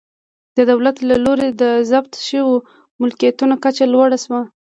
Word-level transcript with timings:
د 0.57 0.59
دولت 0.71 0.97
له 1.09 1.15
لوري 1.25 1.49
د 1.61 1.63
ضبط 1.91 2.13
شویو 2.27 2.49
ملکیتونو 3.01 3.55
کچه 3.63 3.85
لوړه 3.93 4.17
شوه 4.23 4.41